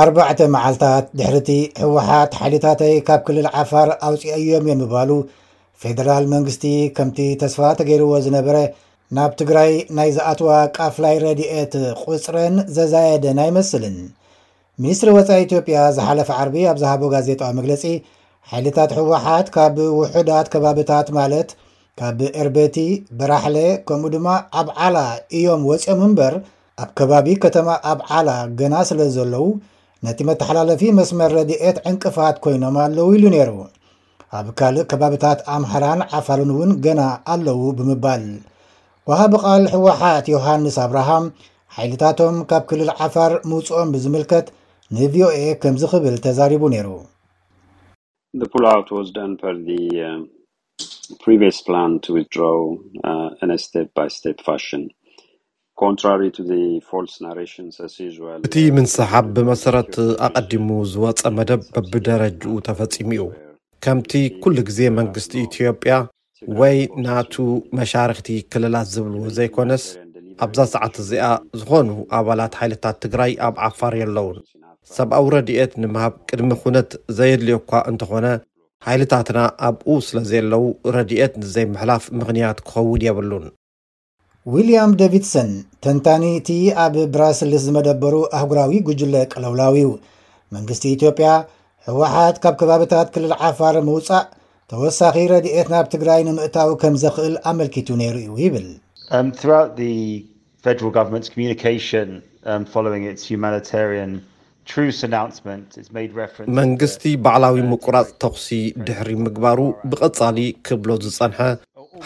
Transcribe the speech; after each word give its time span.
ኣርባዕተ 0.00 0.40
መዓልታት 0.54 1.04
ድሕሪቲ 1.18 1.48
ህወሓት 1.82 2.32
ሓይልታተይ 2.40 2.92
ካብ 3.06 3.20
ክልል 3.26 3.46
ዓፋር 3.60 3.88
ኣውፂኦ 4.08 4.34
እዮም 4.42 4.66
ዮም 4.70 4.82
ይባሉ 4.84 5.10
ፌደራል 5.82 6.24
መንግስቲ 6.34 6.64
ከምቲ 6.96 7.18
ተስፋ 7.40 7.58
ተገይርዎ 7.78 8.12
ዝነበረ 8.26 8.56
ናብ 9.16 9.32
ትግራይ 9.40 9.72
ናይ 9.98 10.10
ዝኣትዋ 10.16 10.50
ቃፍላይ 10.76 11.16
ረድኤት 11.24 11.72
ቁፅረን 12.02 12.56
ዘዛየደን 12.76 13.38
ኣይመስልን 13.44 13.96
ሚኒስትሪ 14.82 15.10
ወፃኢ 15.18 15.38
ኢትዮጵያ 15.46 15.78
ዝሓለፈ 15.96 16.30
ዓርቢ 16.42 16.54
ኣብ 16.72 16.76
ዝሃቦ 16.82 17.02
ጋዜጣ 17.14 17.42
መግለፂ 17.58 17.82
ሓይልታት 18.52 18.92
ሕወሓት 19.00 19.48
ካብ 19.56 19.76
ውሕዳት 20.00 20.46
ከባብታት 20.54 21.08
ማለት 21.18 21.48
ካብ 22.02 22.20
ኤርቤቲ 22.42 22.76
በራሕለ 23.18 23.58
ከምኡ 23.88 24.12
ድማ 24.14 24.28
ኣብ 24.62 24.68
ዓላ 24.84 24.96
እዮም 25.40 25.64
ወፂኦም 25.72 26.02
እምበር 26.08 26.36
ኣብ 26.82 26.90
ከባቢ 27.00 27.28
ከተማ 27.46 27.68
ኣብ 27.94 28.00
ዓላ 28.20 28.28
ገና 28.60 28.74
ስለ 28.92 29.00
ዘለዉ 29.16 29.44
ነቲ 30.06 30.18
መተሓላለፊ 30.28 30.82
መስመር 30.98 31.30
ረድኤት 31.38 31.78
ዕንቅፋት 31.88 32.36
ኮይኖም 32.44 32.76
ኣለዉ 32.84 33.06
ኢሉ 33.16 33.24
ነይሩ 33.34 33.50
ኣብ 34.38 34.46
ካልእ 34.58 34.86
ከባብታት 34.90 35.40
ኣምሃራን 35.54 36.00
ዓፋርን 36.18 36.50
እውን 36.54 36.70
ገና 36.84 37.00
ኣለዉ 37.32 37.60
ብምባል 37.78 38.24
ወሃቢ 39.10 39.34
ቓል 39.42 39.62
ህወሓት 39.72 40.26
ዮሃንስ 40.34 40.76
ኣብርሃም 40.84 41.24
ሓይልታቶም 41.78 42.36
ካብ 42.50 42.62
ክልል 42.70 42.90
ዓፋር 43.06 43.32
ምውፅኦም 43.50 43.92
ብዝምልከት 43.94 44.46
ን 44.94 45.10
ቪኦኤ 45.14 45.40
ከምዝ 45.62 45.82
ክብል 45.92 46.16
ተዛሪቡ 46.24 46.62
ነይሩ 46.74 46.88
እቲ 58.46 58.56
uh, 58.62 58.72
ምንሰሓብ 58.76 59.26
ብመሰረት 59.36 59.94
ኣቐዲሙ 60.26 60.66
ዝወጸ 60.92 61.20
መደብ 61.36 61.60
በቢደረጅኡ 61.74 62.50
ተፈጺሙ 62.66 63.08
እዩ 63.16 63.22
ከምቲ 63.84 64.12
ኵሉ 64.44 64.56
ግዜ 64.68 64.78
መንግስቲ 64.98 65.32
ኢትዮጵያ 65.48 65.94
ወይ 66.60 66.76
ናቱ 67.04 67.34
መሻርኽቲ 67.78 68.28
ክልላት 68.54 68.88
ዝብልዎ 68.94 69.22
ዘይኰነስ 69.38 69.84
ኣብዛ 70.46 70.58
ሰዓት 70.74 70.98
እዚኣ 71.04 71.24
ዝዀኑ 71.60 71.88
ኣባላት 72.18 72.54
ሓይልታት 72.62 72.98
ትግራይ 73.04 73.32
ኣብ 73.46 73.54
ዓፋር 73.68 73.94
የለዉን 74.02 74.38
ሰብኣዊ 74.96 75.26
ረድኤት 75.36 75.72
ንምሃብ 75.84 76.12
ቅድሚ 76.28 76.50
ዅነት 76.64 76.90
ዘየድልዮእኳ 77.20 77.72
እንተ 77.92 78.02
ኾነ 78.10 78.26
ሓይልታትና 78.88 79.38
ኣብኡ 79.70 79.94
ስለ 80.08 80.18
ዘየለዉ 80.32 80.62
ረድኤት 80.98 81.32
ንዘይምሕላፍ 81.44 82.04
ምኽንያት 82.18 82.60
ክኸውን 82.68 83.02
የብሉን 83.08 83.46
ዊልያም 84.52 84.92
ደቪድሰን 85.00 85.50
ተንታኒ 85.84 86.22
እቲ 86.36 86.50
ኣብ 86.84 86.94
ብራሲልስ 87.14 87.62
ዝመደበሩ 87.66 88.14
ኣህጉራዊ 88.38 88.72
ጉጅለ 88.86 89.14
ቀለውላዊዩ 89.32 89.88
መንግስቲ 90.56 90.84
ኢትዮጵያ 90.96 91.28
ህወሓት 91.88 92.36
ካብ 92.44 92.54
ከባብታት 92.60 93.08
ክልል 93.14 93.34
ዓፋር 93.48 93.76
ምውፃእ 93.88 94.24
ተወሳኺ 94.72 95.16
ረድኤት 95.32 95.68
ናብ 95.74 95.86
ትግራይ 95.94 96.22
ንምእታዉ 96.28 96.70
ከም 96.84 96.96
ዘኽእል 97.04 97.36
ኣመልኪቱ 97.52 97.88
ነይሩ 98.02 98.16
እ 98.24 98.42
ይብል 98.44 98.66
um, 99.18 99.30
um, 105.52 106.56
መንግስቲ 106.62 107.04
ባዕላዊ 107.26 107.56
ምቁራፅ 107.72 108.08
ተኽሲ 108.24 108.48
ድሕሪ 108.88 109.10
ምግባሩ 109.26 109.58
ብቐጻሊ 109.90 110.38
ክብሎት 110.68 111.02
ዝጸንሐ 111.08 111.38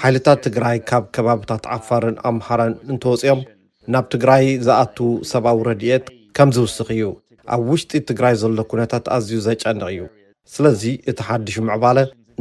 ሓይልታት 0.00 0.38
ትግራይ 0.46 0.76
ካብ 0.88 1.04
ከባብታት 1.16 1.64
ዓፋርን 1.76 2.16
ኣምሃረን 2.28 2.74
እንተወፅኦም 2.92 3.40
ናብ 3.92 4.04
ትግራይ 4.14 4.44
ዝኣቱ 4.66 4.96
ሰብኣዊ 5.30 5.58
ረድኤት 5.68 6.04
ከም 6.36 6.50
ዝውስኽ 6.56 6.88
እዩ 6.96 7.06
ኣብ 7.54 7.60
ውሽጢ 7.72 7.94
ትግራይ 8.10 8.34
ዘሎ 8.42 8.58
ኩነታት 8.70 9.04
ኣዝዩ 9.16 9.32
ዘጨንቕ 9.48 9.86
እዩ 9.92 10.00
ስለዚ 10.54 10.82
እቲ 11.10 11.18
ሓድሽ 11.28 11.56
ምዕባለ 11.68 11.98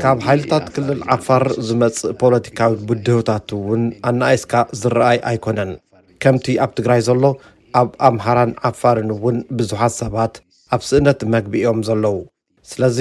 uh, 0.02 0.06
uh, 0.14 0.18
ሓይልታት 0.28 0.64
ክልል 0.76 1.00
ዓፋር 1.16 1.42
ዝመጽእ 1.68 2.10
ፖለቲካዊ 2.22 2.72
ብድሮታት 2.90 3.48
እውን 3.58 3.82
ኣናኣይስካ 4.10 4.52
ዝረአይ 4.80 5.18
ኣይኮነን 5.30 5.70
ከምቲ 6.24 6.46
ኣብ 6.64 6.70
ትግራይ 6.78 7.00
ዘሎ 7.08 7.24
ኣብ 7.80 7.88
ኣምሓራን 8.08 8.52
ዓፋርን 8.70 9.10
እውን 9.16 9.36
ብዙሓት 9.60 9.94
ሰባት 10.02 10.34
ኣብ 10.76 10.82
ስእነት 10.90 11.20
መግቢእዮም 11.34 11.78
ዘለዉ 11.90 12.16
ስለዚ 12.72 12.98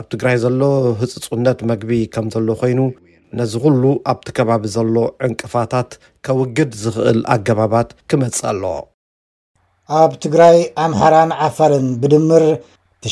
ኣብ 0.00 0.06
ትግራይ 0.12 0.36
ዘሎ 0.44 0.60
ህፅፅነት 1.00 1.58
መግቢ 1.70 1.90
ከም 2.14 2.26
ዘሎ 2.34 2.48
ኮይኑ 2.60 2.80
ነዚ 3.38 3.52
ኩሉ 3.64 3.82
ኣብቲ 4.12 4.26
ከባቢ 4.36 4.62
ዘሎ 4.74 4.94
ዕንቅፋታት 5.26 5.90
ከውግድ 6.26 6.70
ዝኽእል 6.82 7.20
ኣገባባት 7.34 7.88
ክመጽእ 8.10 8.44
ኣለ 8.50 8.62
ኣብ 10.00 10.12
ትግራይ 10.24 10.58
ኣምሓራን 10.84 11.32
ዓፋርን 11.46 11.88
ብድምር 12.02 12.44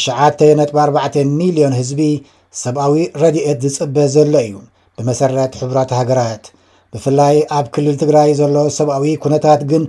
9ጥ4ሚሊዮን 0.02 1.74
ህዝቢ 1.80 2.00
ሰብኣዊ 2.64 2.94
ረድኤት 3.22 3.58
ዝፅበ 3.64 3.96
ዘሎ 4.16 4.34
እዩ 4.46 4.54
ብመሰረት 4.96 5.52
ሕቡራት 5.60 5.90
ሃገራት 6.00 6.44
ብፍላይ 6.94 7.36
ኣብ 7.56 7.66
ክልል 7.74 7.96
ትግራይ 8.04 8.30
ዘሎ 8.40 8.56
ሰብኣዊ 8.78 9.06
ኩነታት 9.22 9.62
ግን 9.70 9.84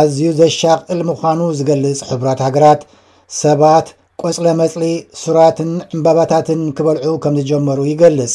ኣዝዩ 0.00 0.22
ዘሻቅእል 0.40 1.00
ምዃኑ 1.10 1.40
ዝገልፅ 1.58 2.00
ሕቡራት 2.10 2.40
ሃገራት 2.48 2.82
ሰባት 3.42 3.86
ቆፅለ 4.26 4.46
መፅሊ 4.60 4.84
ሱራትን 5.22 5.70
ዕምበባታትን 5.94 6.60
ክበልዑ 6.76 7.12
ከም 7.24 7.34
ዝጀመሩ 7.42 7.78
ይገልፅ 7.90 8.32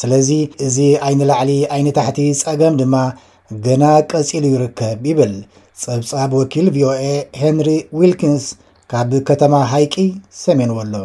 ስለዚ 0.00 0.30
እዚ 0.66 0.78
ዓይን 1.06 1.22
ላዕሊ 1.30 1.50
ዓይነ 1.76 1.88
ታሕቲ 1.98 2.20
ፀገም 2.48 2.76
ድማ 2.82 2.94
ገና 3.68 3.84
ቀፂሉ 4.10 4.44
ይርከብ 4.54 5.02
ይብል 5.10 5.34
ፀብፃብ 5.84 6.32
ወኪል 6.40 6.68
ቪኦኤ 6.76 7.04
ሄንሪ 7.42 7.68
ዊልኪንስ 7.98 8.46
ካብ 8.92 9.10
ከተማ 9.30 9.54
ሃይቂ 9.74 9.96
ሰሜን 10.44 10.72
ወሎ 10.78 11.04